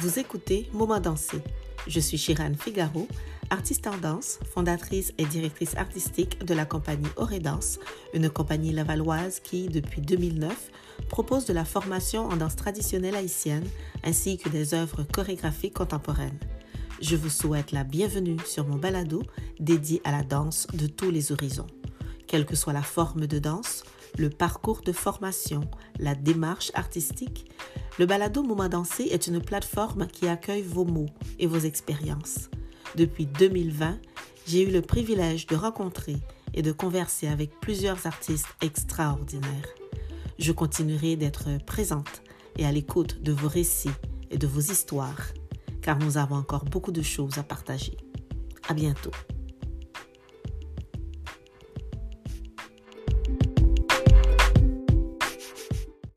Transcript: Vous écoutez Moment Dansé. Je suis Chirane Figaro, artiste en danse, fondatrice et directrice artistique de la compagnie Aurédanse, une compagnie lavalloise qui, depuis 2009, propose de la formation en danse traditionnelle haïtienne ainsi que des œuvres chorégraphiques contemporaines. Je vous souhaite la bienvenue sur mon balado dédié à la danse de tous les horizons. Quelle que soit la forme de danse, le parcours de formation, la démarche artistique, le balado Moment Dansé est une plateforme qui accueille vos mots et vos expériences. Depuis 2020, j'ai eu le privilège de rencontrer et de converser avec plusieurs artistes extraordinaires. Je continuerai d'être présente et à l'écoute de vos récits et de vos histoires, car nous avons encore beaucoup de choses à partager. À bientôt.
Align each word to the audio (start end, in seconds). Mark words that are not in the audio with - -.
Vous 0.00 0.20
écoutez 0.20 0.70
Moment 0.72 1.00
Dansé. 1.00 1.42
Je 1.88 1.98
suis 1.98 2.18
Chirane 2.18 2.54
Figaro, 2.54 3.08
artiste 3.50 3.88
en 3.88 3.98
danse, 3.98 4.38
fondatrice 4.54 5.12
et 5.18 5.24
directrice 5.24 5.74
artistique 5.76 6.44
de 6.44 6.54
la 6.54 6.64
compagnie 6.64 7.08
Aurédanse, 7.16 7.80
une 8.14 8.30
compagnie 8.30 8.70
lavalloise 8.70 9.40
qui, 9.40 9.66
depuis 9.66 10.00
2009, 10.00 10.70
propose 11.08 11.46
de 11.46 11.52
la 11.52 11.64
formation 11.64 12.26
en 12.26 12.36
danse 12.36 12.54
traditionnelle 12.54 13.16
haïtienne 13.16 13.66
ainsi 14.04 14.38
que 14.38 14.48
des 14.48 14.72
œuvres 14.72 15.02
chorégraphiques 15.02 15.74
contemporaines. 15.74 16.38
Je 17.00 17.16
vous 17.16 17.30
souhaite 17.30 17.72
la 17.72 17.82
bienvenue 17.82 18.38
sur 18.46 18.68
mon 18.68 18.76
balado 18.76 19.24
dédié 19.58 20.00
à 20.04 20.12
la 20.12 20.22
danse 20.22 20.68
de 20.74 20.86
tous 20.86 21.10
les 21.10 21.32
horizons. 21.32 21.66
Quelle 22.28 22.46
que 22.46 22.54
soit 22.54 22.72
la 22.72 22.82
forme 22.82 23.26
de 23.26 23.40
danse, 23.40 23.82
le 24.16 24.30
parcours 24.30 24.82
de 24.82 24.92
formation, 24.92 25.62
la 25.98 26.14
démarche 26.14 26.70
artistique, 26.74 27.50
le 27.98 28.06
balado 28.06 28.42
Moment 28.42 28.68
Dansé 28.68 29.04
est 29.10 29.26
une 29.26 29.40
plateforme 29.40 30.06
qui 30.06 30.28
accueille 30.28 30.62
vos 30.62 30.84
mots 30.84 31.08
et 31.38 31.46
vos 31.46 31.58
expériences. 31.58 32.48
Depuis 32.94 33.26
2020, 33.26 33.98
j'ai 34.46 34.62
eu 34.62 34.70
le 34.70 34.82
privilège 34.82 35.46
de 35.46 35.56
rencontrer 35.56 36.16
et 36.54 36.62
de 36.62 36.72
converser 36.72 37.26
avec 37.26 37.58
plusieurs 37.60 38.06
artistes 38.06 38.48
extraordinaires. 38.62 39.74
Je 40.38 40.52
continuerai 40.52 41.16
d'être 41.16 41.48
présente 41.66 42.22
et 42.56 42.64
à 42.64 42.72
l'écoute 42.72 43.20
de 43.20 43.32
vos 43.32 43.48
récits 43.48 43.90
et 44.30 44.38
de 44.38 44.46
vos 44.46 44.60
histoires, 44.60 45.32
car 45.82 45.98
nous 45.98 46.18
avons 46.18 46.36
encore 46.36 46.64
beaucoup 46.64 46.92
de 46.92 47.02
choses 47.02 47.38
à 47.38 47.42
partager. 47.42 47.96
À 48.68 48.74
bientôt. 48.74 49.12